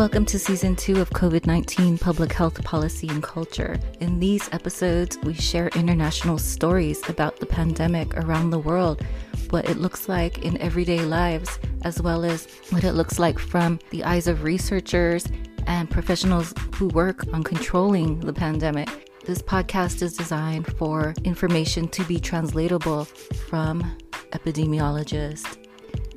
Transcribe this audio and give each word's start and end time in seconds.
Welcome 0.00 0.24
to 0.26 0.38
season 0.38 0.76
two 0.76 0.98
of 1.02 1.10
COVID 1.10 1.44
19 1.44 1.98
Public 1.98 2.32
Health 2.32 2.64
Policy 2.64 3.06
and 3.08 3.22
Culture. 3.22 3.78
In 4.00 4.18
these 4.18 4.48
episodes, 4.50 5.18
we 5.24 5.34
share 5.34 5.68
international 5.74 6.38
stories 6.38 7.06
about 7.10 7.38
the 7.38 7.44
pandemic 7.44 8.16
around 8.16 8.48
the 8.48 8.58
world, 8.58 9.04
what 9.50 9.68
it 9.68 9.76
looks 9.76 10.08
like 10.08 10.38
in 10.38 10.56
everyday 10.56 11.04
lives, 11.04 11.58
as 11.82 12.00
well 12.00 12.24
as 12.24 12.46
what 12.70 12.82
it 12.82 12.92
looks 12.92 13.18
like 13.18 13.38
from 13.38 13.78
the 13.90 14.02
eyes 14.02 14.26
of 14.26 14.42
researchers 14.42 15.26
and 15.66 15.90
professionals 15.90 16.54
who 16.76 16.88
work 16.88 17.22
on 17.34 17.42
controlling 17.42 18.20
the 18.20 18.32
pandemic. 18.32 19.12
This 19.26 19.42
podcast 19.42 20.00
is 20.00 20.14
designed 20.14 20.66
for 20.78 21.12
information 21.24 21.88
to 21.88 22.02
be 22.04 22.18
translatable 22.18 23.04
from 23.50 23.98
epidemiologists, 24.30 25.58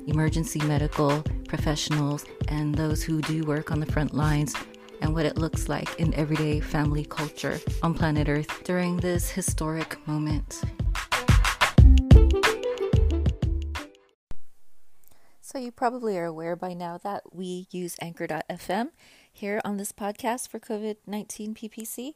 emergency 0.06 0.60
medical 0.60 1.22
professionals, 1.48 2.24
and 2.48 2.74
those 2.74 3.02
who 3.02 3.20
do 3.22 3.44
work 3.44 3.70
on 3.70 3.80
the 3.80 3.86
front 3.86 4.14
lines, 4.14 4.54
and 5.00 5.14
what 5.14 5.26
it 5.26 5.36
looks 5.36 5.68
like 5.68 5.98
in 5.98 6.14
everyday 6.14 6.60
family 6.60 7.04
culture 7.04 7.60
on 7.82 7.94
planet 7.94 8.28
Earth 8.28 8.62
during 8.64 8.96
this 8.98 9.30
historic 9.30 9.98
moment. 10.06 10.62
So, 15.40 15.58
you 15.58 15.70
probably 15.70 16.18
are 16.18 16.24
aware 16.24 16.56
by 16.56 16.74
now 16.74 16.98
that 17.04 17.32
we 17.32 17.68
use 17.70 17.96
Anchor.fm 18.00 18.88
here 19.32 19.60
on 19.64 19.76
this 19.76 19.92
podcast 19.92 20.48
for 20.48 20.58
COVID 20.58 20.96
19 21.06 21.54
PPC. 21.54 22.14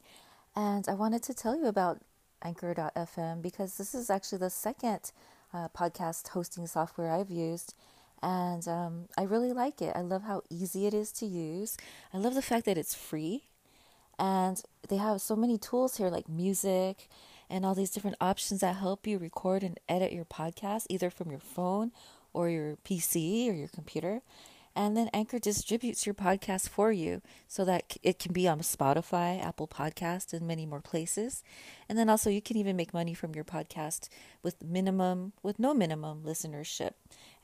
And 0.56 0.88
I 0.88 0.95
wanted 0.95 1.23
to 1.24 1.34
tell 1.34 1.56
you 1.56 1.66
about 1.66 2.01
Anchor.fm 2.42 3.42
because 3.42 3.76
this 3.76 3.95
is 3.95 4.10
actually 4.10 4.38
the 4.38 4.51
second 4.51 5.12
uh, 5.52 5.68
podcast 5.68 6.29
hosting 6.29 6.66
software 6.66 7.12
I've 7.12 7.30
used. 7.30 7.74
And 8.23 8.67
um, 8.67 9.09
I 9.17 9.23
really 9.23 9.53
like 9.53 9.81
it. 9.81 9.95
I 9.95 10.01
love 10.01 10.23
how 10.23 10.43
easy 10.51 10.87
it 10.87 10.95
is 10.95 11.13
to 11.13 11.27
use. 11.27 11.77
I 12.13 12.19
love 12.19 12.35
the 12.35 12.43
fact 12.43 12.66
that 12.66 12.79
it's 12.79 12.95
free. 12.95 13.45
And 14.19 14.60
they 14.88 14.97
have 14.97 15.21
so 15.21 15.37
many 15.37 15.59
tools 15.59 15.97
here, 15.97 16.10
like 16.10 16.29
music 16.29 17.09
and 17.51 17.65
all 17.65 17.75
these 17.75 17.91
different 17.91 18.16
options 18.21 18.60
that 18.60 18.77
help 18.77 19.07
you 19.07 19.19
record 19.19 19.63
and 19.63 19.79
edit 19.88 20.13
your 20.13 20.25
podcast, 20.25 20.87
either 20.88 21.10
from 21.10 21.30
your 21.30 21.41
phone 21.41 21.93
or 22.33 22.49
your 22.49 22.77
PC 22.85 23.49
or 23.49 23.55
your 23.55 23.69
computer. 23.69 24.21
And 24.74 24.97
then 24.97 25.11
Anchor 25.13 25.38
distributes 25.38 26.07
your 26.07 26.15
podcast 26.15 26.69
for 26.69 26.93
you 26.93 27.21
so 27.47 27.65
that 27.65 27.97
it 28.02 28.19
can 28.19 28.33
be 28.33 28.47
on 28.47 28.61
Spotify, 28.61 29.43
Apple 29.43 29.66
Podcast, 29.69 30.33
and 30.33 30.47
many 30.47 30.66
more 30.66 30.80
places. 30.80 31.43
And 31.88 31.99
then 31.99 32.09
also 32.09 32.30
you 32.30 32.41
can 32.41 32.57
even 32.57 32.77
make 32.77 32.95
money 32.95 33.15
from 33.15 33.35
your 33.35 33.45
podcast 33.45 34.09
with 34.43 34.63
minimum, 34.63 35.33
with 35.43 35.59
no 35.59 35.75
minimum 35.75 36.23
listenership. 36.25 36.93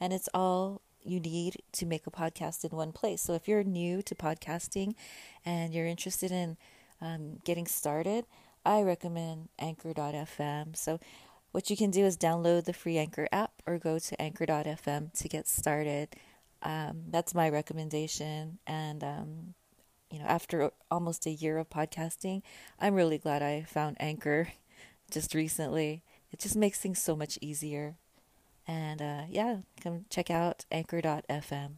And 0.00 0.12
it's 0.12 0.28
all 0.32 0.80
you 1.02 1.20
need 1.20 1.56
to 1.72 1.86
make 1.86 2.06
a 2.06 2.10
podcast 2.10 2.64
in 2.64 2.76
one 2.76 2.92
place. 2.92 3.20
So 3.20 3.34
if 3.34 3.46
you're 3.46 3.64
new 3.64 4.02
to 4.02 4.14
podcasting 4.14 4.94
and 5.44 5.74
you're 5.74 5.86
interested 5.86 6.30
in 6.30 6.56
um, 7.00 7.40
getting 7.44 7.66
started, 7.66 8.26
I 8.64 8.80
recommend 8.82 9.48
Anchor.fm. 9.58 10.76
So 10.76 10.98
what 11.52 11.70
you 11.70 11.76
can 11.76 11.90
do 11.90 12.04
is 12.04 12.16
download 12.16 12.64
the 12.64 12.72
free 12.72 12.98
Anchor 12.98 13.28
app 13.30 13.52
or 13.66 13.78
go 13.78 13.98
to 13.98 14.20
Anchor.fm 14.20 15.12
to 15.12 15.28
get 15.28 15.46
started 15.46 16.16
um, 16.64 17.04
that's 17.10 17.34
my 17.34 17.48
recommendation. 17.48 18.58
And, 18.66 19.04
um, 19.04 19.54
you 20.10 20.18
know, 20.18 20.26
after 20.26 20.70
almost 20.90 21.26
a 21.26 21.30
year 21.30 21.58
of 21.58 21.70
podcasting, 21.70 22.42
I'm 22.80 22.94
really 22.94 23.18
glad 23.18 23.42
I 23.42 23.62
found 23.62 23.96
Anchor 24.00 24.48
just 25.10 25.34
recently. 25.34 26.02
It 26.32 26.40
just 26.40 26.56
makes 26.56 26.80
things 26.80 27.00
so 27.00 27.14
much 27.14 27.38
easier. 27.40 27.96
And 28.66 29.02
uh, 29.02 29.22
yeah, 29.28 29.58
come 29.82 30.06
check 30.10 30.30
out 30.30 30.64
anchor.fm. 30.72 31.72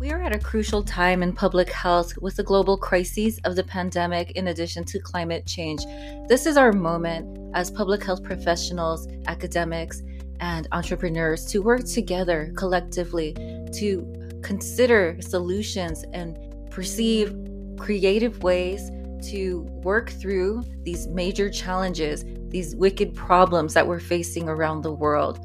We 0.00 0.12
are 0.12 0.22
at 0.22 0.32
a 0.32 0.38
crucial 0.38 0.84
time 0.84 1.24
in 1.24 1.32
public 1.32 1.72
health 1.72 2.16
with 2.18 2.36
the 2.36 2.44
global 2.44 2.76
crises 2.76 3.40
of 3.42 3.56
the 3.56 3.64
pandemic, 3.64 4.30
in 4.32 4.46
addition 4.46 4.84
to 4.84 5.00
climate 5.00 5.44
change. 5.44 5.84
This 6.28 6.46
is 6.46 6.56
our 6.56 6.72
moment 6.72 7.36
as 7.52 7.68
public 7.68 8.04
health 8.04 8.22
professionals, 8.22 9.08
academics, 9.26 10.00
and 10.38 10.68
entrepreneurs 10.70 11.46
to 11.46 11.62
work 11.62 11.84
together 11.84 12.52
collectively 12.56 13.34
to 13.72 14.40
consider 14.40 15.18
solutions 15.20 16.04
and 16.12 16.38
perceive 16.70 17.36
creative 17.76 18.40
ways 18.44 18.92
to 19.32 19.62
work 19.82 20.10
through 20.10 20.62
these 20.84 21.08
major 21.08 21.50
challenges, 21.50 22.24
these 22.50 22.76
wicked 22.76 23.16
problems 23.16 23.74
that 23.74 23.88
we're 23.88 23.98
facing 23.98 24.48
around 24.48 24.82
the 24.82 24.92
world. 24.92 25.44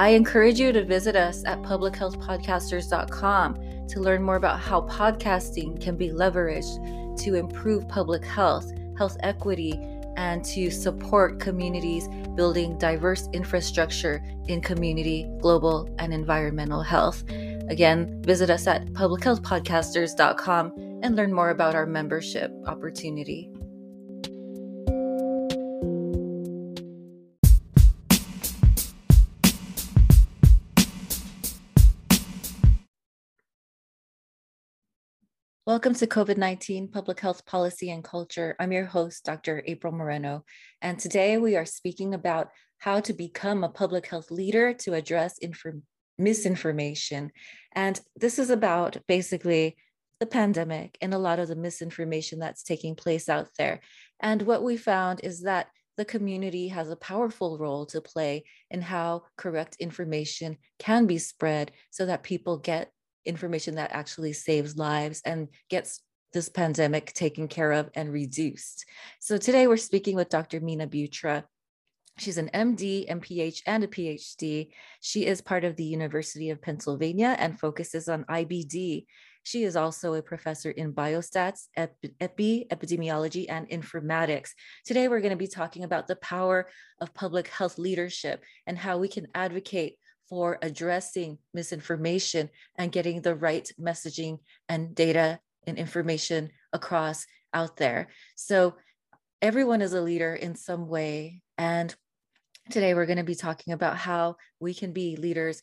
I 0.00 0.08
encourage 0.08 0.58
you 0.58 0.72
to 0.72 0.82
visit 0.82 1.14
us 1.14 1.44
at 1.44 1.60
publichealthpodcasters.com 1.60 3.86
to 3.88 4.00
learn 4.00 4.22
more 4.22 4.36
about 4.36 4.58
how 4.58 4.80
podcasting 4.86 5.78
can 5.78 5.98
be 5.98 6.08
leveraged 6.08 7.18
to 7.18 7.34
improve 7.34 7.86
public 7.86 8.24
health, 8.24 8.72
health 8.96 9.18
equity, 9.20 9.78
and 10.16 10.42
to 10.46 10.70
support 10.70 11.38
communities 11.38 12.08
building 12.34 12.78
diverse 12.78 13.28
infrastructure 13.34 14.24
in 14.48 14.62
community, 14.62 15.28
global, 15.38 15.94
and 15.98 16.14
environmental 16.14 16.80
health. 16.80 17.22
Again, 17.68 18.22
visit 18.22 18.48
us 18.48 18.66
at 18.66 18.86
publichealthpodcasters.com 18.94 20.72
and 21.02 21.14
learn 21.14 21.34
more 21.34 21.50
about 21.50 21.74
our 21.74 21.84
membership 21.84 22.50
opportunity. 22.66 23.52
Welcome 35.70 35.94
to 35.94 36.06
COVID 36.08 36.36
19 36.36 36.88
Public 36.88 37.20
Health 37.20 37.46
Policy 37.46 37.92
and 37.92 38.02
Culture. 38.02 38.56
I'm 38.58 38.72
your 38.72 38.86
host, 38.86 39.24
Dr. 39.24 39.62
April 39.68 39.92
Moreno, 39.92 40.44
and 40.82 40.98
today 40.98 41.38
we 41.38 41.54
are 41.54 41.64
speaking 41.64 42.12
about 42.12 42.48
how 42.78 42.98
to 42.98 43.12
become 43.12 43.62
a 43.62 43.68
public 43.68 44.08
health 44.08 44.32
leader 44.32 44.74
to 44.74 44.94
address 44.94 45.38
inf- 45.38 45.84
misinformation. 46.18 47.30
And 47.72 48.00
this 48.16 48.40
is 48.40 48.50
about 48.50 48.96
basically 49.06 49.76
the 50.18 50.26
pandemic 50.26 50.98
and 51.00 51.14
a 51.14 51.18
lot 51.18 51.38
of 51.38 51.46
the 51.46 51.54
misinformation 51.54 52.40
that's 52.40 52.64
taking 52.64 52.96
place 52.96 53.28
out 53.28 53.50
there. 53.56 53.78
And 54.18 54.42
what 54.42 54.64
we 54.64 54.76
found 54.76 55.20
is 55.22 55.42
that 55.42 55.68
the 55.96 56.04
community 56.04 56.66
has 56.66 56.90
a 56.90 56.96
powerful 56.96 57.58
role 57.58 57.86
to 57.86 58.00
play 58.00 58.42
in 58.72 58.82
how 58.82 59.22
correct 59.36 59.76
information 59.78 60.56
can 60.80 61.06
be 61.06 61.18
spread 61.18 61.70
so 61.90 62.06
that 62.06 62.24
people 62.24 62.58
get 62.58 62.90
information 63.24 63.76
that 63.76 63.92
actually 63.92 64.32
saves 64.32 64.76
lives 64.76 65.22
and 65.24 65.48
gets 65.68 66.02
this 66.32 66.48
pandemic 66.48 67.12
taken 67.12 67.48
care 67.48 67.72
of 67.72 67.90
and 67.94 68.12
reduced. 68.12 68.84
So 69.18 69.36
today 69.36 69.66
we're 69.66 69.76
speaking 69.76 70.16
with 70.16 70.28
Dr. 70.28 70.60
Meena 70.60 70.86
Bewtra. 70.86 71.44
She's 72.18 72.38
an 72.38 72.50
MD, 72.52 73.08
MPH, 73.08 73.62
and 73.66 73.82
a 73.82 73.88
PhD. 73.88 74.70
She 75.00 75.26
is 75.26 75.40
part 75.40 75.64
of 75.64 75.76
the 75.76 75.84
University 75.84 76.50
of 76.50 76.60
Pennsylvania 76.60 77.34
and 77.38 77.58
focuses 77.58 78.08
on 78.08 78.24
IBD. 78.24 79.06
She 79.42 79.64
is 79.64 79.74
also 79.74 80.14
a 80.14 80.22
professor 80.22 80.70
in 80.70 80.92
biostats, 80.92 81.68
epi, 81.76 82.66
epidemiology, 82.70 83.46
and 83.48 83.68
informatics. 83.70 84.50
Today, 84.84 85.08
we're 85.08 85.22
going 85.22 85.30
to 85.30 85.36
be 85.36 85.46
talking 85.46 85.82
about 85.82 86.08
the 86.08 86.16
power 86.16 86.68
of 87.00 87.14
public 87.14 87.48
health 87.48 87.78
leadership 87.78 88.44
and 88.66 88.76
how 88.76 88.98
we 88.98 89.08
can 89.08 89.26
advocate 89.34 89.96
for 90.30 90.58
addressing 90.62 91.36
misinformation 91.52 92.48
and 92.78 92.92
getting 92.92 93.20
the 93.20 93.34
right 93.34 93.70
messaging 93.78 94.38
and 94.68 94.94
data 94.94 95.40
and 95.66 95.76
information 95.76 96.50
across 96.72 97.26
out 97.52 97.76
there. 97.76 98.08
So 98.36 98.76
everyone 99.42 99.82
is 99.82 99.92
a 99.92 100.00
leader 100.00 100.34
in 100.34 100.54
some 100.54 100.88
way. 100.88 101.42
And 101.58 101.94
today 102.70 102.94
we're 102.94 103.06
going 103.06 103.18
to 103.18 103.24
be 103.24 103.34
talking 103.34 103.74
about 103.74 103.96
how 103.96 104.36
we 104.60 104.72
can 104.72 104.92
be 104.92 105.16
leaders 105.16 105.60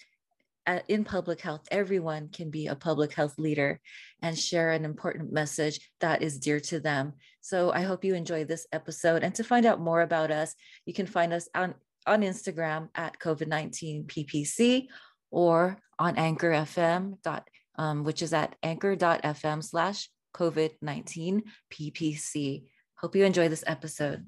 uh, 0.68 0.80
in 0.90 1.06
public 1.06 1.40
health. 1.40 1.62
Everyone 1.72 2.28
can 2.28 2.52
be 2.52 2.68
a 2.68 2.76
public 2.76 3.14
health 3.14 3.36
leader 3.38 3.80
and 4.22 4.38
share 4.38 4.72
an 4.72 4.84
important 4.84 5.32
message 5.32 5.80
that 6.02 6.22
is 6.22 6.38
dear 6.38 6.60
to 6.60 6.82
them. 6.82 7.14
So 7.40 7.72
I 7.72 7.84
hope 7.84 8.04
you 8.04 8.16
enjoy 8.16 8.44
this 8.44 8.68
episode. 8.74 9.24
And 9.24 9.34
to 9.36 9.46
find 9.46 9.66
out 9.66 9.80
more 9.80 10.02
about 10.02 10.30
us, 10.30 10.54
you 10.86 10.94
can 10.94 11.08
find 11.08 11.32
us 11.32 11.48
on 11.56 11.76
on 12.08 12.22
Instagram 12.22 12.90
at 12.96 13.20
COVID 13.20 13.48
19 13.48 14.06
PPC 14.06 14.88
or 15.30 15.78
on 16.00 16.18
Anchor 16.18 16.52
FM, 16.52 17.22
dot, 17.22 17.48
um, 17.78 18.04
which 18.04 18.22
is 18.22 18.34
at 18.34 18.56
anchor.fm 18.64 19.64
slash 19.64 20.10
COVID 20.36 20.72
19 20.82 21.44
PPC. 21.72 22.64
Hope 22.96 23.16
you 23.16 23.26
enjoy 23.26 23.50
this 23.50 23.64
episode. 23.68 24.26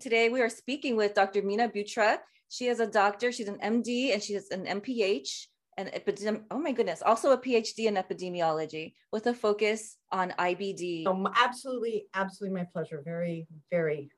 Today, 0.00 0.28
we 0.28 0.42
are 0.42 0.50
speaking 0.50 0.96
with 0.96 1.14
Dr. 1.14 1.42
Meena 1.42 1.72
Bewtra. 1.74 2.18
She 2.50 2.66
is 2.68 2.80
a 2.80 2.86
doctor, 2.86 3.32
she's 3.32 3.48
an 3.48 3.58
MD, 3.58 4.12
and 4.12 4.22
she 4.22 4.34
is 4.34 4.50
an 4.50 4.64
MPH 4.64 5.46
and 5.78 5.88
epidem- 5.92 6.44
oh 6.50 6.58
my 6.58 6.72
goodness, 6.72 7.02
also 7.02 7.30
a 7.30 7.38
PhD 7.38 7.86
in 7.86 7.94
epidemiology 7.94 8.94
with 9.12 9.26
a 9.28 9.34
focus 9.34 9.96
on 10.10 10.34
IBD. 10.38 11.06
Um, 11.06 11.28
absolutely, 11.40 12.06
absolutely 12.14 12.60
my 12.60 12.66
pleasure. 12.72 13.00
Very, 13.04 13.46
very 13.70 14.10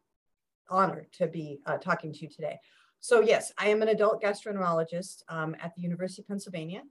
honored 0.70 1.12
to 1.12 1.26
be 1.26 1.60
uh, 1.66 1.78
talking 1.78 2.12
to 2.12 2.20
you 2.20 2.28
today. 2.28 2.58
So 3.00 3.20
yes, 3.20 3.52
I 3.58 3.68
am 3.68 3.82
an 3.82 3.88
adult 3.88 4.22
gastroenterologist 4.22 5.22
um, 5.28 5.56
at 5.60 5.74
the 5.74 5.82
University 5.82 6.22
of 6.22 6.28
Pennsylvania. 6.28 6.82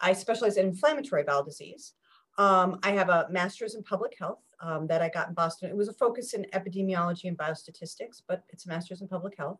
I 0.00 0.12
specialize 0.12 0.56
in 0.56 0.66
inflammatory 0.66 1.24
bowel 1.24 1.44
disease. 1.44 1.94
Um, 2.38 2.78
I 2.82 2.92
have 2.92 3.08
a 3.08 3.26
master's 3.30 3.74
in 3.74 3.82
public 3.82 4.14
health 4.18 4.42
um, 4.60 4.86
that 4.88 5.02
I 5.02 5.08
got 5.08 5.28
in 5.28 5.34
Boston. 5.34 5.70
It 5.70 5.76
was 5.76 5.88
a 5.88 5.94
focus 5.94 6.34
in 6.34 6.46
epidemiology 6.52 7.24
and 7.24 7.36
biostatistics, 7.36 8.22
but 8.28 8.44
it's 8.50 8.66
a 8.66 8.68
master's 8.68 9.00
in 9.00 9.08
public 9.08 9.36
health. 9.36 9.58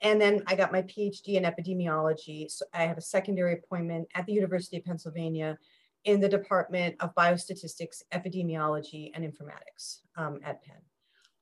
And 0.00 0.20
then 0.20 0.42
I 0.46 0.54
got 0.54 0.72
my 0.72 0.82
PhD 0.82 1.34
in 1.34 1.44
epidemiology. 1.44 2.50
So 2.50 2.64
I 2.72 2.84
have 2.84 2.98
a 2.98 3.02
secondary 3.02 3.54
appointment 3.54 4.08
at 4.14 4.26
the 4.26 4.32
University 4.32 4.76
of 4.76 4.84
Pennsylvania 4.84 5.58
in 6.04 6.20
the 6.20 6.28
Department 6.28 6.96
of 7.00 7.14
Biostatistics, 7.14 8.02
Epidemiology, 8.12 9.10
and 9.14 9.24
Informatics 9.24 10.00
um, 10.16 10.40
at 10.44 10.62
Penn. 10.62 10.76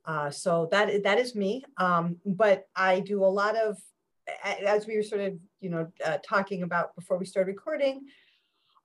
Uh, 0.06 0.30
so 0.30 0.68
that 0.70 1.02
that 1.02 1.18
is 1.18 1.34
me. 1.34 1.64
Um, 1.78 2.16
but 2.24 2.68
I 2.76 3.00
do 3.00 3.24
a 3.24 3.26
lot 3.26 3.56
of, 3.56 3.76
as 4.44 4.86
we 4.86 4.96
were 4.96 5.02
sort 5.02 5.20
of 5.20 5.34
you 5.60 5.70
know 5.70 5.88
uh, 6.04 6.18
talking 6.24 6.62
about 6.62 6.94
before 6.94 7.18
we 7.18 7.26
started 7.26 7.50
recording, 7.50 8.06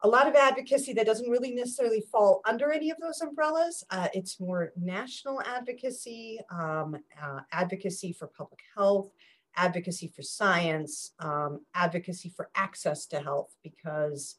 a 0.03 0.07
lot 0.07 0.27
of 0.27 0.35
advocacy 0.35 0.93
that 0.93 1.05
doesn't 1.05 1.29
really 1.29 1.53
necessarily 1.53 2.03
fall 2.11 2.41
under 2.45 2.71
any 2.71 2.89
of 2.89 2.97
those 2.99 3.21
umbrellas. 3.21 3.83
Uh, 3.91 4.07
it's 4.13 4.39
more 4.39 4.71
national 4.75 5.41
advocacy, 5.41 6.39
um, 6.49 6.97
uh, 7.21 7.41
advocacy 7.51 8.11
for 8.11 8.27
public 8.27 8.61
health, 8.75 9.11
advocacy 9.55 10.07
for 10.07 10.23
science, 10.23 11.11
um, 11.19 11.61
advocacy 11.75 12.29
for 12.35 12.49
access 12.55 13.05
to 13.05 13.19
health, 13.19 13.53
because 13.63 14.37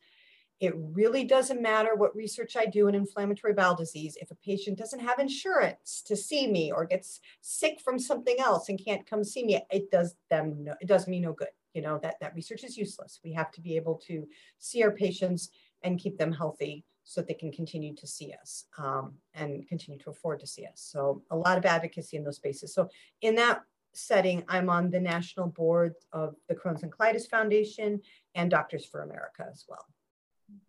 it 0.63 0.75
really 0.77 1.25
doesn't 1.25 1.61
matter 1.61 1.97
what 1.97 2.15
research 2.15 2.57
I 2.57 2.67
do 2.67 2.87
in 2.87 2.95
inflammatory 2.95 3.53
bowel 3.53 3.75
disease. 3.75 4.17
If 4.21 4.31
a 4.31 4.37
patient 4.37 4.79
doesn't 4.79 5.01
have 5.01 5.19
insurance 5.19 6.03
to 6.07 6.15
see 6.15 6.47
me 6.47 6.71
or 6.71 6.85
gets 6.85 7.19
sick 7.41 7.81
from 7.81 7.99
something 7.99 8.37
else 8.39 8.69
and 8.69 8.83
can't 8.83 9.05
come 9.05 9.25
see 9.25 9.45
me, 9.45 9.61
it 9.73 9.91
does 9.91 10.15
them 10.31 10.63
no, 10.63 10.75
it 10.81 10.87
does 10.87 11.09
me 11.09 11.19
no 11.19 11.33
good. 11.33 11.49
You 11.75 11.83
know, 11.83 11.99
that, 12.05 12.15
that 12.21 12.37
research 12.37 12.63
is 12.63 12.77
useless. 12.77 13.19
We 13.25 13.33
have 13.33 13.51
to 13.53 13.61
be 13.61 13.75
able 13.75 13.97
to 14.07 14.25
see 14.59 14.85
our 14.85 14.93
patients 14.93 15.51
and 15.83 15.99
keep 15.99 16.17
them 16.17 16.33
healthy 16.33 16.85
so 17.03 17.21
that 17.21 17.27
they 17.27 17.35
can 17.35 17.51
continue 17.51 17.97
to 17.97 18.07
see 18.07 18.33
us 18.41 18.67
um, 18.79 19.15
and 19.35 19.67
continue 19.67 19.99
to 19.99 20.11
afford 20.11 20.39
to 20.41 20.47
see 20.47 20.65
us. 20.65 20.75
So 20.77 21.25
a 21.33 21.37
lot 21.37 21.59
of 21.59 21.67
advocacy 21.67 22.17
in 22.17 22.23
those 22.23 22.37
spaces. 22.37 22.73
So 22.73 22.89
in 23.21 23.35
that 23.35 23.63
setting, 23.95 24.45
I'm 24.49 24.71
on 24.71 24.91
the 24.91 25.01
national 25.01 25.49
board 25.49 25.95
of 26.13 26.37
the 26.49 26.55
Crohn's 26.55 26.85
and 26.85 26.93
Colitis 26.93 27.29
Foundation 27.29 28.01
and 28.37 28.49
Doctors 28.49 28.87
for 28.87 29.03
America 29.03 29.45
as 29.51 29.65
well. 29.69 29.85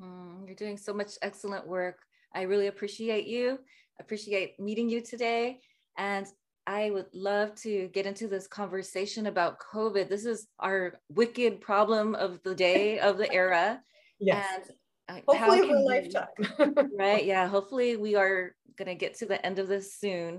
Mm-hmm. 0.01 0.45
You're 0.45 0.55
doing 0.55 0.77
so 0.77 0.93
much 0.93 1.13
excellent 1.21 1.67
work. 1.67 1.97
I 2.33 2.43
really 2.43 2.67
appreciate 2.67 3.27
you. 3.27 3.59
Appreciate 3.99 4.59
meeting 4.59 4.89
you 4.89 5.01
today. 5.01 5.59
And 5.97 6.25
I 6.65 6.91
would 6.91 7.07
love 7.13 7.55
to 7.61 7.89
get 7.93 8.05
into 8.05 8.27
this 8.27 8.47
conversation 8.47 9.27
about 9.27 9.59
COVID. 9.59 10.09
This 10.09 10.25
is 10.25 10.47
our 10.59 10.93
wicked 11.09 11.61
problem 11.61 12.15
of 12.15 12.41
the 12.43 12.55
day, 12.55 12.99
of 12.99 13.17
the 13.17 13.31
era. 13.31 13.81
Yes. 14.19 14.69
And 15.09 15.21
uh, 15.27 15.35
hopefully 15.35 15.69
a 15.69 15.75
lifetime. 15.75 16.27
right. 16.97 17.25
Yeah. 17.25 17.45
Hopefully 17.45 17.97
we 17.97 18.15
are 18.15 18.55
going 18.77 18.87
to 18.87 18.95
get 18.95 19.15
to 19.15 19.25
the 19.25 19.43
end 19.45 19.59
of 19.59 19.67
this 19.67 19.95
soon. 19.95 20.35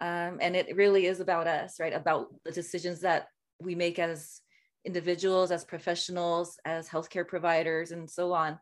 Um, 0.00 0.38
and 0.40 0.56
it 0.56 0.74
really 0.74 1.06
is 1.06 1.20
about 1.20 1.46
us, 1.46 1.78
right? 1.78 1.92
About 1.92 2.28
the 2.44 2.50
decisions 2.50 3.00
that 3.02 3.28
we 3.60 3.76
make 3.76 4.00
as 4.00 4.40
individuals, 4.84 5.52
as 5.52 5.64
professionals, 5.64 6.58
as 6.64 6.88
healthcare 6.88 7.28
providers, 7.28 7.92
and 7.92 8.10
so 8.10 8.32
on. 8.32 8.58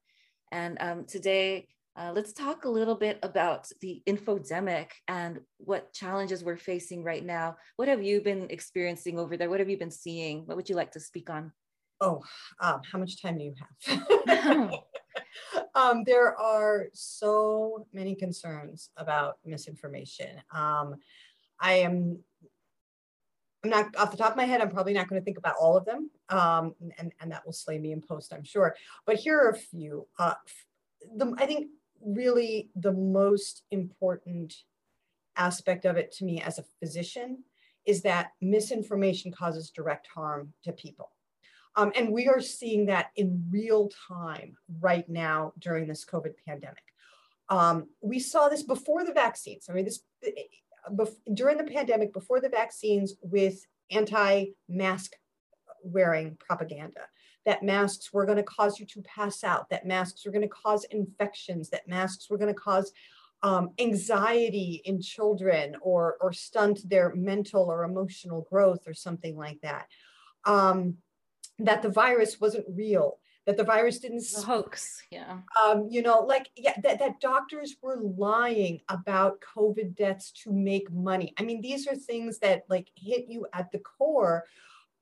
And 0.52 0.76
um, 0.80 1.04
today, 1.04 1.68
uh, 1.96 2.12
let's 2.14 2.32
talk 2.32 2.64
a 2.64 2.68
little 2.68 2.94
bit 2.94 3.18
about 3.22 3.68
the 3.80 4.02
infodemic 4.06 4.88
and 5.08 5.40
what 5.56 5.92
challenges 5.92 6.44
we're 6.44 6.58
facing 6.58 7.02
right 7.02 7.24
now. 7.24 7.56
What 7.76 7.88
have 7.88 8.02
you 8.02 8.20
been 8.20 8.48
experiencing 8.50 9.18
over 9.18 9.36
there? 9.36 9.48
What 9.48 9.60
have 9.60 9.70
you 9.70 9.78
been 9.78 9.90
seeing? 9.90 10.46
What 10.46 10.56
would 10.56 10.68
you 10.68 10.76
like 10.76 10.92
to 10.92 11.00
speak 11.00 11.30
on? 11.30 11.52
Oh, 12.00 12.22
um, 12.60 12.80
how 12.90 12.98
much 12.98 13.22
time 13.22 13.38
do 13.38 13.44
you 13.44 13.54
have? 13.88 14.70
um, 15.74 16.04
there 16.04 16.38
are 16.38 16.88
so 16.92 17.86
many 17.94 18.14
concerns 18.14 18.90
about 18.98 19.38
misinformation. 19.44 20.36
Um, 20.54 20.96
I 21.60 21.74
am 21.74 22.18
I'm 23.66 23.70
not 23.70 23.96
off 23.96 24.12
the 24.12 24.16
top 24.16 24.30
of 24.32 24.36
my 24.36 24.44
head, 24.44 24.60
I'm 24.60 24.70
probably 24.70 24.92
not 24.92 25.08
going 25.08 25.20
to 25.20 25.24
think 25.24 25.38
about 25.38 25.56
all 25.60 25.76
of 25.76 25.84
them. 25.84 26.10
Um, 26.28 26.74
and, 26.98 27.12
and 27.20 27.32
that 27.32 27.44
will 27.44 27.52
slay 27.52 27.78
me 27.78 27.92
in 27.92 28.00
post, 28.00 28.32
I'm 28.32 28.44
sure. 28.44 28.76
But 29.06 29.16
here 29.16 29.38
are 29.38 29.50
a 29.50 29.56
few. 29.56 30.06
Uh, 30.18 30.34
the, 31.16 31.34
I 31.38 31.46
think 31.46 31.66
really 32.04 32.70
the 32.76 32.92
most 32.92 33.64
important 33.70 34.54
aspect 35.36 35.84
of 35.84 35.96
it 35.96 36.12
to 36.12 36.24
me 36.24 36.40
as 36.40 36.58
a 36.58 36.64
physician 36.80 37.42
is 37.84 38.02
that 38.02 38.32
misinformation 38.40 39.32
causes 39.32 39.70
direct 39.70 40.06
harm 40.06 40.52
to 40.64 40.72
people. 40.72 41.10
Um, 41.74 41.92
and 41.96 42.12
we 42.12 42.28
are 42.28 42.40
seeing 42.40 42.86
that 42.86 43.10
in 43.16 43.44
real 43.50 43.90
time 44.08 44.56
right 44.80 45.08
now 45.08 45.52
during 45.58 45.86
this 45.86 46.04
COVID 46.04 46.34
pandemic. 46.46 46.82
Um, 47.48 47.88
we 48.00 48.18
saw 48.18 48.48
this 48.48 48.62
before 48.62 49.04
the 49.04 49.12
vaccines. 49.12 49.66
I 49.68 49.72
mean, 49.72 49.84
this 49.84 50.00
during 51.34 51.58
the 51.58 51.64
pandemic, 51.64 52.12
before 52.12 52.40
the 52.40 52.48
vaccines, 52.48 53.14
with 53.22 53.64
anti 53.90 54.46
mask 54.68 55.12
wearing 55.82 56.36
propaganda. 56.38 57.02
That 57.44 57.62
masks 57.62 58.12
were 58.12 58.26
going 58.26 58.38
to 58.38 58.42
cause 58.42 58.80
you 58.80 58.86
to 58.86 59.02
pass 59.02 59.44
out, 59.44 59.70
that 59.70 59.86
masks 59.86 60.24
were 60.24 60.32
going 60.32 60.42
to 60.42 60.48
cause 60.48 60.84
infections, 60.90 61.70
that 61.70 61.86
masks 61.86 62.28
were 62.28 62.38
going 62.38 62.52
to 62.52 62.60
cause 62.60 62.92
um, 63.42 63.70
anxiety 63.78 64.82
in 64.84 65.00
children 65.00 65.76
or, 65.80 66.16
or 66.20 66.32
stunt 66.32 66.88
their 66.88 67.14
mental 67.14 67.70
or 67.70 67.84
emotional 67.84 68.46
growth 68.50 68.88
or 68.88 68.94
something 68.94 69.36
like 69.36 69.60
that. 69.60 69.86
Um, 70.44 70.96
that 71.58 71.82
the 71.82 71.88
virus 71.88 72.40
wasn't 72.40 72.66
real, 72.68 73.18
that 73.46 73.56
the 73.56 73.64
virus 73.64 73.98
didn't 73.98 74.24
the 74.34 74.42
hoax 74.42 75.02
yeah 75.10 75.38
um, 75.64 75.86
you 75.88 76.02
know 76.02 76.20
like 76.20 76.50
yeah 76.56 76.74
that, 76.82 76.98
that 76.98 77.20
doctors 77.20 77.76
were 77.80 77.98
lying 78.00 78.80
about 78.88 79.40
covid 79.40 79.94
deaths 79.96 80.32
to 80.32 80.52
make 80.52 80.90
money 80.92 81.32
i 81.38 81.42
mean 81.42 81.60
these 81.60 81.86
are 81.86 81.94
things 81.94 82.38
that 82.38 82.64
like 82.68 82.88
hit 82.96 83.26
you 83.28 83.46
at 83.52 83.70
the 83.72 83.78
core 83.78 84.44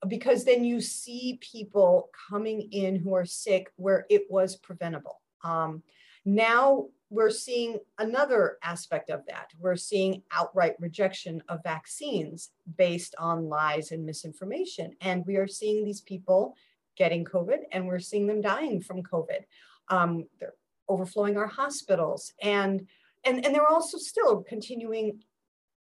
because 0.08 0.44
then 0.44 0.64
you 0.64 0.80
see 0.80 1.38
people 1.40 2.10
coming 2.28 2.68
in 2.72 2.96
who 2.96 3.14
are 3.14 3.24
sick 3.24 3.72
where 3.76 4.06
it 4.10 4.26
was 4.30 4.56
preventable 4.56 5.20
um, 5.42 5.82
now 6.24 6.86
we're 7.10 7.30
seeing 7.30 7.78
another 7.98 8.58
aspect 8.64 9.08
of 9.08 9.24
that. 9.26 9.52
We're 9.60 9.76
seeing 9.76 10.22
outright 10.32 10.74
rejection 10.80 11.42
of 11.48 11.62
vaccines 11.62 12.50
based 12.76 13.14
on 13.18 13.48
lies 13.48 13.92
and 13.92 14.04
misinformation. 14.04 14.96
And 15.00 15.24
we 15.24 15.36
are 15.36 15.46
seeing 15.46 15.84
these 15.84 16.00
people 16.00 16.56
getting 16.96 17.24
COVID 17.24 17.58
and 17.72 17.86
we're 17.86 17.98
seeing 17.98 18.26
them 18.26 18.40
dying 18.40 18.80
from 18.80 19.02
COVID. 19.02 19.44
Um, 19.88 20.26
they're 20.40 20.54
overflowing 20.88 21.36
our 21.36 21.46
hospitals 21.46 22.32
and, 22.42 22.86
and, 23.24 23.44
and 23.44 23.54
they're 23.54 23.66
also 23.66 23.98
still 23.98 24.42
continuing 24.42 25.20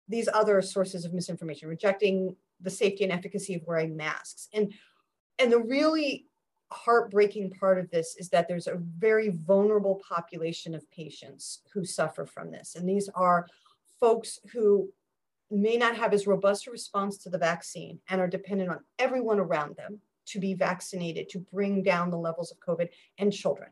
these 0.08 0.28
other 0.32 0.60
sources 0.60 1.04
of 1.04 1.14
misinformation, 1.14 1.68
rejecting 1.68 2.34
the 2.60 2.70
safety 2.70 3.04
and 3.04 3.12
efficacy 3.12 3.54
of 3.54 3.62
wearing 3.66 3.96
masks. 3.96 4.48
And, 4.52 4.74
and 5.38 5.52
the 5.52 5.60
really 5.60 6.26
heartbreaking 6.72 7.50
part 7.50 7.78
of 7.78 7.90
this 7.90 8.16
is 8.18 8.28
that 8.30 8.48
there's 8.48 8.66
a 8.66 8.80
very 8.98 9.28
vulnerable 9.30 10.00
population 10.06 10.74
of 10.74 10.88
patients 10.90 11.60
who 11.72 11.84
suffer 11.84 12.26
from 12.26 12.50
this. 12.50 12.74
And 12.76 12.88
these 12.88 13.08
are 13.14 13.46
folks 13.98 14.38
who 14.52 14.90
may 15.50 15.76
not 15.76 15.96
have 15.96 16.12
as 16.12 16.26
robust 16.26 16.66
a 16.66 16.70
response 16.70 17.18
to 17.18 17.28
the 17.28 17.38
vaccine 17.38 17.98
and 18.08 18.20
are 18.20 18.28
dependent 18.28 18.70
on 18.70 18.80
everyone 18.98 19.40
around 19.40 19.76
them 19.76 20.00
to 20.32 20.40
be 20.40 20.54
vaccinated 20.54 21.28
to 21.30 21.38
bring 21.52 21.82
down 21.82 22.10
the 22.10 22.18
levels 22.18 22.52
of 22.52 22.58
COVID 22.58 22.88
and 23.18 23.32
children. 23.32 23.70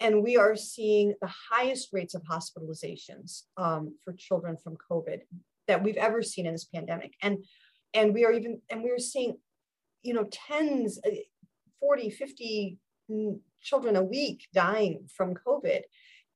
And 0.00 0.22
we 0.22 0.36
are 0.36 0.56
seeing 0.56 1.14
the 1.20 1.30
highest 1.50 1.88
rates 1.92 2.14
of 2.14 2.22
hospitalizations 2.22 3.42
um, 3.56 3.94
for 4.04 4.12
children 4.12 4.56
from 4.56 4.76
COVID 4.90 5.20
that 5.68 5.82
we've 5.82 5.96
ever 5.96 6.22
seen 6.22 6.46
in 6.46 6.52
this 6.52 6.64
pandemic. 6.64 7.14
And, 7.22 7.44
and 7.94 8.12
we 8.12 8.24
are 8.24 8.32
even, 8.32 8.60
and 8.70 8.82
we 8.82 8.90
are 8.90 8.98
seeing, 8.98 9.38
you 10.02 10.12
know, 10.12 10.28
tens, 10.30 10.98
uh, 11.04 11.10
40, 11.80 12.10
50 12.10 12.78
children 13.62 13.96
a 13.96 14.02
week 14.02 14.46
dying 14.52 15.06
from 15.14 15.34
COVID. 15.34 15.82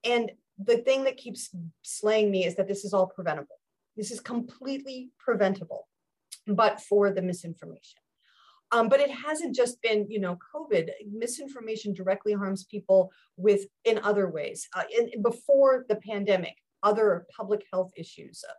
And 0.04 0.30
the 0.59 0.78
thing 0.78 1.04
that 1.04 1.16
keeps 1.16 1.50
slaying 1.83 2.30
me 2.30 2.45
is 2.45 2.57
that 2.57 2.69
this 2.69 2.85
is 2.85 2.95
all 2.95 3.07
preventable. 3.07 3.57
This 3.97 4.11
is 4.11 4.21
completely 4.21 5.11
preventable, 5.19 5.88
but 6.47 6.80
for 6.80 7.11
the 7.11 7.23
misinformation. 7.23 8.00
Um, 8.72 8.88
but 8.88 9.00
it 9.00 9.10
hasn't 9.10 9.54
just 9.54 9.82
been, 9.82 10.06
you 10.08 10.20
know, 10.20 10.38
COVID. 10.54 10.90
Misinformation 11.12 11.92
directly 11.92 12.32
harms 12.32 12.64
people 12.64 13.10
with 13.36 13.66
in 13.84 13.98
other 13.98 14.30
ways. 14.30 14.68
Uh, 14.74 14.84
in, 14.96 15.22
before 15.22 15.84
the 15.88 15.96
pandemic, 15.96 16.54
other 16.82 17.26
public 17.36 17.64
health 17.72 17.90
issues. 17.96 18.44
Uh, 18.48 18.52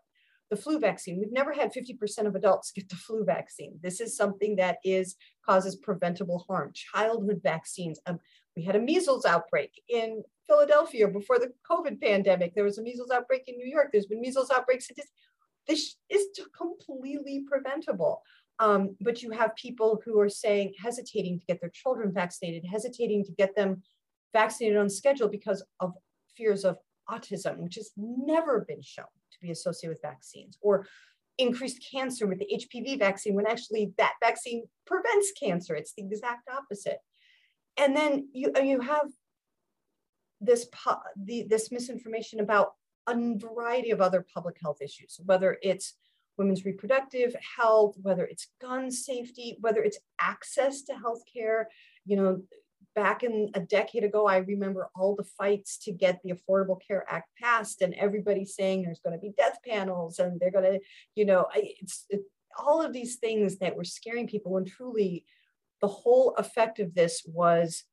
the 0.52 0.58
flu 0.58 0.80
vaccine. 0.80 1.18
We've 1.18 1.32
never 1.32 1.54
had 1.54 1.74
50% 1.74 2.28
of 2.28 2.36
adults 2.36 2.72
get 2.76 2.90
the 2.90 2.96
flu 2.96 3.24
vaccine. 3.24 3.80
This 3.82 4.02
is 4.02 4.16
something 4.16 4.58
that 4.58 4.78
is 4.84 5.16
causes 5.44 5.78
preventable 5.78 6.46
harm. 6.48 6.72
Childhood 6.74 7.40
vaccines. 7.42 8.00
Um, 8.06 8.20
we 8.56 8.64
had 8.64 8.76
a 8.76 8.82
measles 8.82 9.26
outbreak 9.26 9.82
in 9.88 10.24
Philadelphia 10.48 11.08
before 11.08 11.40
the 11.40 11.54
COVID 11.70 12.02
pandemic. 12.02 12.54
There 12.54 12.66
was 12.66 12.78
a 12.78 12.84
measles 12.84 13.10
outbreak 13.10 13.44
in 13.48 13.56
New 13.56 13.66
York. 13.66 13.90
There's 13.92 14.08
been 14.08 14.20
measles 14.20 14.52
outbreaks. 14.52 14.90
This 15.68 15.96
is 16.10 16.28
completely 16.58 17.46
preventable. 17.48 18.22
Um, 18.62 18.96
but 19.02 19.24
you 19.24 19.32
have 19.32 19.56
people 19.56 20.02
who 20.06 20.20
are 20.20 20.30
saying, 20.30 20.76
hesitating 20.82 21.40
to 21.40 21.46
get 21.48 21.60
their 21.60 21.72
children 21.72 22.14
vaccinated, 22.14 22.64
hesitating 22.64 23.26
to 23.26 23.32
get 23.32 23.56
them 23.56 23.82
vaccinated 24.34 24.78
on 24.78 24.88
schedule 24.88 25.28
because 25.28 25.64
of 25.80 25.94
fears 26.38 26.64
of 26.64 26.78
autism, 27.10 27.58
which 27.58 27.76
has 27.76 27.92
never 27.98 28.64
been 28.68 28.82
shown 28.84 29.06
to 29.32 29.38
be 29.42 29.50
associated 29.50 29.96
with 29.96 30.02
vaccines, 30.04 30.60
or 30.62 30.86
increased 31.40 31.84
cancer 31.92 32.28
with 32.28 32.38
the 32.38 32.48
HPV 32.54 33.00
vaccine 33.00 33.34
when 33.34 33.48
actually 33.48 33.94
that 33.98 34.14
vaccine 34.22 34.66
prevents 34.86 35.32
cancer. 35.32 35.74
It's 35.74 35.94
the 35.98 36.04
exact 36.04 36.48
opposite. 36.48 37.00
And 37.78 37.96
then 37.96 38.30
you, 38.32 38.52
you 38.62 38.80
have 38.82 39.08
this, 40.40 40.68
the, 41.16 41.48
this 41.50 41.72
misinformation 41.72 42.40
about 42.40 42.74
a 43.08 43.16
variety 43.38 43.90
of 43.90 44.02
other 44.02 44.24
public 44.32 44.58
health 44.62 44.84
issues, 44.84 45.20
whether 45.26 45.58
it's 45.64 45.96
women's 46.38 46.66
reproductive 46.66 47.36
health, 47.58 47.96
whether 48.02 48.26
it's 48.26 48.48
gun 48.62 48.92
safety, 48.92 49.58
whether 49.62 49.82
it's 49.84 50.00
access 50.20 50.82
to 50.84 50.94
healthcare. 50.94 51.66
You 52.06 52.18
know, 52.18 52.42
back 52.96 53.24
in 53.24 53.52
a 53.54 53.60
decade 53.60 54.04
ago, 54.04 54.28
I 54.28 54.38
remember 54.38 54.90
all 54.96 55.16
the 55.16 55.24
fights 55.24 55.78
to 55.80 55.92
get 55.92 56.20
the 56.24 56.34
Affordable 56.34 56.80
Care 56.86 57.06
Act 57.10 57.30
passed, 57.42 57.82
and 57.82 57.94
everybody 57.96 58.46
saying 58.46 58.84
there's 58.84 59.00
going 59.00 59.16
to 59.16 59.22
be 59.22 59.34
death 59.38 59.60
panels 59.68 60.20
and 60.20 60.40
they're 60.40 60.52
going 60.52 60.72
to, 60.74 60.80
you 61.16 61.26
know, 61.26 61.48
it's 61.56 62.06
it, 62.10 62.22
all 62.58 62.82
of 62.82 62.94
these 62.94 63.16
things 63.16 63.58
that 63.60 63.76
were 63.76 63.84
scaring 63.84 64.28
people. 64.28 64.58
And 64.58 64.68
truly, 64.68 65.26
the 65.82 65.88
whole 65.88 66.36
effect 66.36 66.80
of 66.80 66.94
this 66.94 67.24
was 67.26 67.84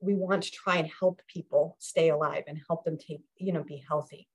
we 0.00 0.14
want 0.14 0.42
to 0.44 0.50
try 0.50 0.76
and 0.76 0.90
help 1.00 1.20
people 1.26 1.76
stay 1.80 2.10
alive 2.10 2.44
and 2.46 2.60
help 2.68 2.84
them 2.84 2.98
take, 2.98 3.20
you 3.36 3.52
know, 3.52 3.64
be 3.64 3.82
healthy. 3.88 4.28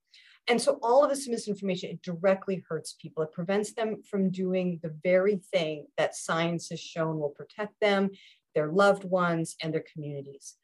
And 0.48 0.62
so 0.62 0.78
all 0.82 1.04
of 1.04 1.10
this 1.10 1.28
misinformation, 1.28 1.92
it 1.92 2.02
directly 2.02 2.64
hurts 2.68 2.94
people. 2.94 3.24
It 3.24 3.32
prevents 3.32 3.74
them 3.74 4.04
from 4.04 4.30
doing 4.30 4.80
the 4.84 4.94
very 5.04 5.38
thing 5.54 5.88
that 5.98 6.16
science 6.16 6.70
has 6.70 6.82
shown 6.82 7.20
will 7.20 7.30
protect 7.30 7.80
them, 7.80 8.10
their 8.54 8.70
loved 8.70 9.06
ones, 9.06 9.56
and 9.62 9.74
their 9.74 9.86
communities. 9.94 10.56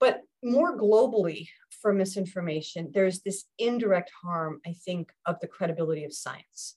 But 0.00 0.22
more 0.42 0.76
globally, 0.76 1.48
for 1.80 1.92
misinformation, 1.92 2.90
there's 2.92 3.20
this 3.20 3.44
indirect 3.58 4.10
harm, 4.22 4.60
I 4.66 4.72
think, 4.84 5.10
of 5.26 5.38
the 5.40 5.46
credibility 5.46 6.04
of 6.04 6.12
science. 6.12 6.76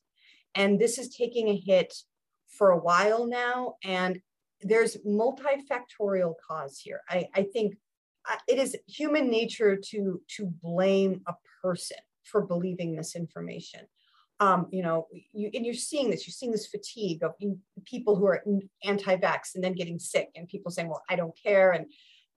And 0.54 0.80
this 0.80 1.00
is 1.00 1.16
taking 1.16 1.50
a 1.50 1.56
hit 1.58 1.94
for 2.50 2.70
a 2.70 2.78
while 2.78 3.26
now. 3.26 3.76
And 3.84 4.22
there's 4.62 4.98
multifactorial 4.98 6.36
cause 6.48 6.80
here. 6.80 7.02
I, 7.10 7.28
I 7.34 7.44
think 7.44 7.78
uh, 8.30 8.36
it 8.48 8.60
is 8.60 8.78
human 8.88 9.30
nature 9.32 9.76
to, 9.76 10.22
to 10.38 10.46
blame 10.62 11.22
a 11.28 11.34
person 11.64 11.98
for 12.24 12.42
believing 12.42 12.96
misinformation. 12.96 13.82
Um, 14.40 14.68
you 14.72 14.82
know, 14.82 15.08
you, 15.34 15.52
and 15.54 15.64
you're 15.64 15.76
seeing 15.76 16.10
this, 16.10 16.26
you're 16.26 16.34
seeing 16.34 16.52
this 16.52 16.68
fatigue 16.68 17.22
of 17.24 17.34
people 17.86 18.16
who 18.16 18.26
are 18.26 18.44
anti-vax 18.84 19.54
and 19.54 19.64
then 19.64 19.74
getting 19.74 20.00
sick 20.00 20.30
and 20.36 20.48
people 20.48 20.72
saying, 20.72 20.90
well, 20.90 21.04
I 21.10 21.16
don't 21.16 21.38
care. 21.38 21.72
And, 21.72 21.86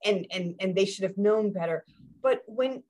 and, 0.04 0.26
and, 0.30 0.54
and 0.60 0.74
they 0.74 0.84
should 0.84 1.04
have 1.04 1.16
known 1.16 1.50
better. 1.50 1.84
But 2.22 2.42
when 2.46 2.82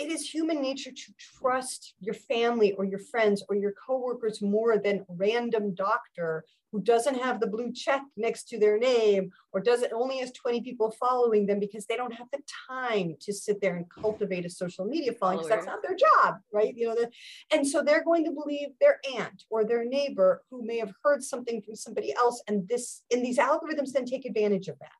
it 0.00 0.10
is 0.10 0.32
human 0.32 0.62
nature 0.62 0.90
to 0.90 1.12
trust 1.18 1.94
your 2.00 2.14
family 2.14 2.72
or 2.72 2.84
your 2.84 2.98
friends 2.98 3.42
or 3.48 3.54
your 3.54 3.72
coworkers 3.72 4.40
more 4.40 4.78
than 4.78 5.04
random 5.08 5.74
doctor 5.74 6.44
who 6.72 6.80
doesn't 6.80 7.16
have 7.16 7.40
the 7.40 7.46
blue 7.46 7.72
check 7.72 8.00
next 8.16 8.48
to 8.48 8.58
their 8.58 8.78
name 8.78 9.30
or 9.52 9.60
doesn't 9.60 9.92
only 9.92 10.18
has 10.18 10.32
20 10.32 10.60
people 10.62 10.90
following 10.98 11.44
them 11.44 11.58
because 11.58 11.84
they 11.86 11.96
don't 11.96 12.14
have 12.14 12.28
the 12.32 12.38
time 12.68 13.16
to 13.20 13.32
sit 13.32 13.60
there 13.60 13.76
and 13.76 13.90
cultivate 13.90 14.46
a 14.46 14.50
social 14.50 14.84
media 14.84 15.12
following 15.12 15.40
oh, 15.40 15.42
because 15.42 15.56
that's 15.56 15.66
not 15.66 15.82
their 15.82 15.96
job 15.96 16.36
right? 16.52 16.74
You 16.76 16.88
know 16.88 16.94
the, 16.94 17.10
and 17.52 17.66
so 17.66 17.82
they're 17.82 18.04
going 18.04 18.24
to 18.24 18.30
believe 18.30 18.68
their 18.80 19.00
aunt 19.16 19.44
or 19.50 19.64
their 19.64 19.84
neighbor 19.84 20.42
who 20.50 20.64
may 20.64 20.78
have 20.78 20.92
heard 21.04 21.22
something 21.22 21.60
from 21.60 21.74
somebody 21.74 22.14
else 22.14 22.42
and 22.48 22.66
this 22.68 23.02
and 23.12 23.24
these 23.24 23.38
algorithms 23.38 23.92
then 23.92 24.06
take 24.06 24.24
advantage 24.24 24.68
of 24.68 24.78
that 24.78 24.99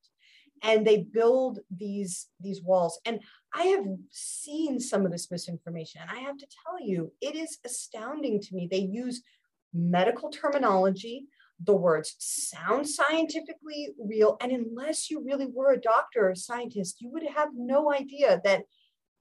and 0.62 0.87
they 0.87 0.99
build 0.99 1.61
these 1.75 2.29
these 2.40 2.62
walls 2.62 3.00
and 3.05 3.21
i 3.55 3.64
have 3.64 3.85
seen 4.11 4.79
some 4.79 5.05
of 5.05 5.12
this 5.12 5.31
misinformation 5.31 6.00
and 6.00 6.11
i 6.11 6.21
have 6.21 6.37
to 6.37 6.47
tell 6.64 6.81
you 6.81 7.12
it 7.21 7.35
is 7.35 7.59
astounding 7.64 8.40
to 8.40 8.55
me 8.55 8.69
they 8.71 8.79
use 8.79 9.23
medical 9.73 10.31
terminology 10.31 11.26
the 11.64 11.76
words 11.76 12.17
sound 12.19 12.88
scientifically 12.88 13.90
real. 13.99 14.37
And 14.40 14.50
unless 14.52 15.11
you 15.11 15.23
really 15.23 15.47
were 15.47 15.73
a 15.73 15.81
doctor 15.81 16.26
or 16.26 16.31
a 16.31 16.37
scientist, 16.37 17.00
you 17.00 17.11
would 17.11 17.26
have 17.26 17.50
no 17.55 17.93
idea 17.93 18.40
that 18.45 18.62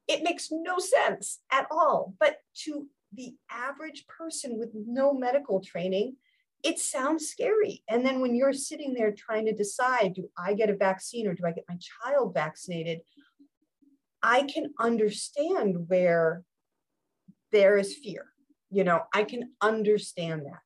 it 0.08 0.24
makes 0.24 0.50
no 0.51 0.79
sense 0.79 1.39
at 1.51 1.67
all. 1.69 2.13
But 2.19 2.38
to 2.63 2.88
the 3.13 3.34
average 3.51 4.05
person 4.08 4.58
with 4.58 4.69
no 4.74 5.13
medical 5.13 5.60
training, 5.60 6.15
it 6.63 6.80
sounds 6.80 7.28
scary. 7.28 7.84
And 7.89 8.06
then 8.06 8.20
when 8.20 8.36
you're 8.36 8.54
sitting 8.54 8.94
there 8.94 9.12
trying 9.12 9.46
to 9.46 9.54
decide, 9.54 10.13
do 10.16 10.30
I 10.38 10.54
get 10.54 10.70
a 10.70 10.75
vaccine 10.75 11.28
or 11.28 11.34
do 11.34 11.46
I 11.46 11.51
get 11.51 11.66
my 11.70 11.78
child 11.78 12.34
vaccinated? 12.34 13.00
I 14.22 14.44
can 14.44 14.74
understand 14.80 15.88
where 15.88 16.44
there 17.51 17.78
is 17.78 17.96
fear. 17.96 18.25
You 18.70 18.84
know, 18.84 19.04
I 19.13 19.24
can 19.24 19.51
understand 19.62 20.46
that. 20.46 20.60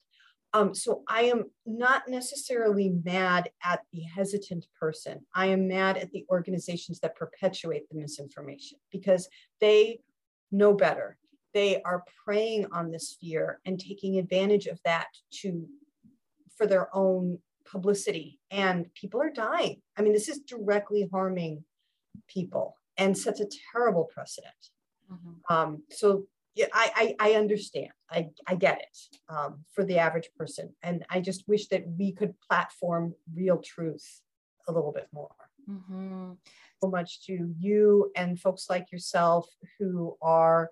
Um, 0.56 0.76
so 0.76 1.04
I 1.08 1.24
am 1.24 1.46
not 1.66 2.08
necessarily 2.08 2.90
mad 3.04 3.50
at 3.64 3.82
the 3.92 4.02
hesitant 4.02 4.66
person. 4.80 5.26
I 5.34 5.48
am 5.48 5.68
mad 5.68 5.98
at 5.98 6.12
the 6.12 6.26
organizations 6.30 7.00
that 7.00 7.16
perpetuate 7.16 7.90
the 7.90 7.98
misinformation 7.98 8.78
because 8.92 9.28
they 9.60 10.00
know 10.52 10.74
better. 10.74 11.18
They 11.56 11.82
are 11.82 12.04
preying 12.24 12.68
on 12.72 12.92
this 12.92 13.18
fear 13.20 13.60
and 13.66 13.80
taking 13.80 14.20
advantage 14.20 14.68
of 14.68 14.80
that 14.86 15.08
to 15.42 15.68
for 16.58 16.68
their 16.68 16.96
own 16.96 17.40
publicity. 17.66 18.40
And 18.52 18.94
people 18.94 19.22
are 19.22 19.32
dying. 19.32 19.82
I 19.98 20.02
mean, 20.02 20.14
this 20.14 20.30
is 20.30 20.40
directly 20.40 21.10
harming 21.12 21.64
people 22.28 22.76
and 22.98 23.18
sets 23.18 23.40
a 23.40 23.48
terrible 23.72 24.06
precedent. 24.06 24.54
Mm-hmm. 25.12 25.54
Um, 25.54 25.84
so 25.90 26.26
yeah, 26.56 26.68
I, 26.72 27.16
I, 27.20 27.32
I 27.32 27.36
understand. 27.36 27.92
I, 28.12 28.28
I 28.46 28.56
get 28.56 28.80
it 28.80 29.18
um, 29.28 29.64
for 29.74 29.84
the 29.84 29.98
average 29.98 30.30
person. 30.38 30.76
And 30.84 31.04
I 31.10 31.20
just 31.20 31.48
wish 31.48 31.68
that 31.70 31.84
we 31.98 32.12
could 32.12 32.40
platform 32.48 33.16
real 33.34 33.58
truth 33.58 34.22
a 34.68 34.72
little 34.72 34.92
bit 34.92 35.08
more. 35.12 35.34
Mm-hmm. 35.70 36.34
So 36.82 36.90
much 36.90 37.26
to 37.26 37.54
you 37.58 38.12
and 38.16 38.40
folks 38.40 38.68
like 38.70 38.92
yourself 38.92 39.50
who 39.80 40.18
are 40.22 40.70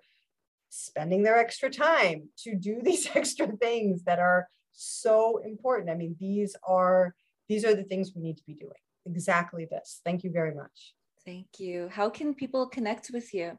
spending 0.68 1.22
their 1.22 1.38
extra 1.38 1.70
time 1.70 2.28
to 2.38 2.54
do 2.54 2.80
these 2.82 3.08
extra 3.14 3.48
things 3.48 4.04
that 4.04 4.18
are 4.18 4.48
so 4.72 5.38
important. 5.38 5.90
I 5.90 5.94
mean, 5.94 6.16
these 6.18 6.56
are 6.66 7.14
these 7.48 7.64
are 7.64 7.74
the 7.74 7.84
things 7.84 8.12
we 8.14 8.22
need 8.22 8.36
to 8.38 8.44
be 8.46 8.54
doing. 8.54 8.72
Exactly 9.06 9.66
this. 9.66 10.00
Thank 10.04 10.24
you 10.24 10.30
very 10.30 10.54
much. 10.54 10.94
Thank 11.24 11.58
you. 11.58 11.88
How 11.88 12.08
can 12.10 12.34
people 12.34 12.66
connect 12.68 13.10
with 13.12 13.32
you? 13.34 13.58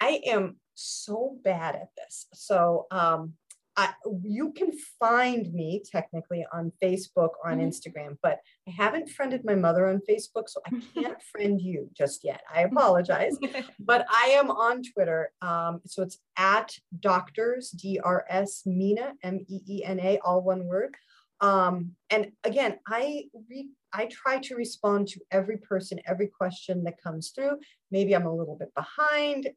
I 0.00 0.20
am 0.26 0.56
so 0.74 1.38
bad 1.42 1.74
at 1.74 1.88
this. 1.96 2.26
So 2.32 2.86
um, 2.90 3.34
I, 3.76 3.92
you 4.22 4.52
can 4.52 4.70
find 4.98 5.52
me 5.52 5.82
technically 5.90 6.46
on 6.52 6.72
Facebook 6.82 7.30
on 7.44 7.58
mm-hmm. 7.58 7.68
Instagram, 7.68 8.16
but 8.22 8.40
I 8.66 8.70
haven't 8.70 9.10
friended 9.10 9.44
my 9.44 9.54
mother 9.54 9.86
on 9.86 10.00
Facebook, 10.08 10.48
so 10.48 10.60
I 10.66 10.80
can't 10.94 11.20
friend 11.22 11.60
you 11.60 11.90
just 11.96 12.24
yet. 12.24 12.40
I 12.52 12.62
apologize, 12.72 13.36
but 13.78 14.06
I 14.10 14.28
am 14.28 14.50
on 14.50 14.82
Twitter. 14.82 15.30
Um, 15.42 15.80
so 15.84 16.02
it's 16.02 16.18
at 16.38 16.72
doctors, 17.00 17.70
D 17.70 18.00
R 18.02 18.24
S 18.28 18.62
Meena, 18.66 19.12
M 19.22 19.44
E 19.46 19.60
E 19.68 19.84
N 19.84 20.00
A, 20.00 20.18
all 20.24 20.42
one 20.42 20.64
word. 20.64 20.96
Um, 21.42 21.92
and 22.08 22.32
again, 22.44 22.78
I 22.88 23.24
re- 23.50 23.70
I 23.92 24.06
try 24.06 24.38
to 24.38 24.56
respond 24.56 25.08
to 25.08 25.20
every 25.30 25.58
person, 25.58 26.00
every 26.06 26.28
question 26.28 26.84
that 26.84 27.02
comes 27.02 27.30
through. 27.30 27.58
Maybe 27.90 28.14
I'm 28.14 28.26
a 28.26 28.34
little 28.34 28.56
bit 28.56 28.72
behind. 28.74 29.50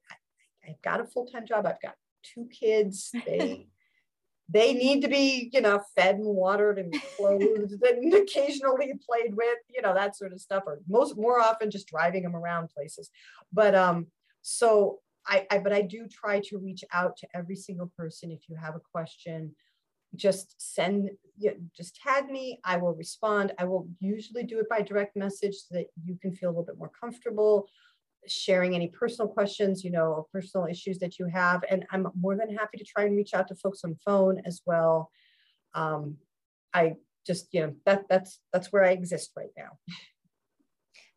I've 0.68 0.82
got 0.82 1.00
a 1.00 1.06
full-time 1.06 1.46
job. 1.46 1.66
I've 1.66 1.82
got 1.82 1.96
two 2.24 2.48
kids. 2.52 3.12
They 3.26 3.68
they 4.52 4.74
need 4.74 5.02
to 5.02 5.08
be, 5.08 5.50
you 5.54 5.62
know, 5.62 5.82
fed 5.96 6.16
and 6.16 6.26
watered 6.26 6.80
and 6.80 6.94
clothed 7.16 7.84
and 7.84 8.14
occasionally 8.14 8.94
played 9.08 9.36
with, 9.36 9.60
you 9.70 9.82
know, 9.82 9.94
that 9.94 10.16
sort 10.16 10.34
of 10.34 10.42
stuff, 10.42 10.64
or 10.66 10.80
most 10.88 11.18
more 11.18 11.40
often 11.40 11.70
just 11.70 11.88
driving 11.88 12.24
them 12.24 12.36
around 12.36 12.70
places. 12.70 13.10
But 13.54 13.76
um, 13.76 14.08
so 14.42 15.00
I, 15.28 15.46
I 15.52 15.60
but 15.60 15.74
I 15.74 15.82
do 15.82 16.08
try 16.08 16.40
to 16.46 16.58
reach 16.58 16.84
out 16.92 17.18
to 17.18 17.28
every 17.36 17.56
single 17.56 17.92
person. 17.98 18.32
If 18.32 18.50
you 18.50 18.56
have 18.56 18.76
a 18.76 18.82
question, 18.92 19.56
just 20.16 20.56
send 20.58 21.12
you 21.38 21.52
know, 21.52 21.58
just 21.76 21.96
tag 21.96 22.30
me 22.30 22.60
i 22.64 22.76
will 22.76 22.96
respond 22.96 23.54
i 23.60 23.64
will 23.64 23.88
usually 24.00 24.44
do 24.44 24.60
it 24.60 24.68
by 24.68 24.82
direct 24.82 25.16
message 25.16 25.56
so 25.56 25.76
that 25.76 25.86
you 26.04 26.18
can 26.20 26.34
feel 26.34 26.50
a 26.50 26.52
little 26.52 26.66
bit 26.66 26.78
more 26.78 26.92
comfortable 27.00 27.68
sharing 28.28 28.76
any 28.76 28.88
personal 28.88 29.28
questions, 29.28 29.84
you 29.84 29.92
know, 29.92 30.28
personal 30.34 30.68
issues 30.68 31.00
that 31.00 31.20
you 31.20 31.26
have. 31.28 31.64
And 31.70 31.86
I'm 31.92 32.08
more 32.20 32.36
than 32.36 32.56
happy 32.56 32.78
to 32.78 32.84
try 32.84 33.04
and 33.06 33.16
reach 33.16 33.34
out 33.34 33.48
to 33.48 33.56
folks 33.56 33.84
on 33.84 33.96
phone 34.06 34.42
as 34.46 34.62
well. 34.66 35.12
Um, 35.74 36.18
I 36.74 36.96
just, 37.26 37.54
you 37.54 37.62
know, 37.62 37.74
that 37.86 38.06
that's 38.10 38.40
that's 38.54 38.72
where 38.72 38.84
I 38.84 38.92
exist 38.92 39.32
right 39.36 39.52
now. 39.58 39.78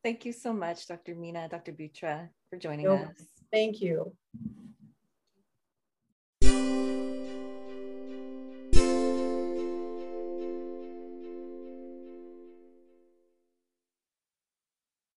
Thank 0.02 0.24
you 0.24 0.32
so 0.32 0.52
much, 0.52 0.88
Dr. 0.88 1.14
Meena, 1.14 1.48
Dr. 1.48 1.72
Bewtra, 1.72 2.28
for 2.50 2.58
joining 2.58 2.86
no, 2.86 2.94
us. 2.94 3.26
Thank 3.52 3.80
you. 3.80 4.12